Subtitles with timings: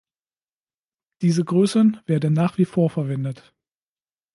[1.21, 3.53] Diese Größen werden nach wie vor verwendet.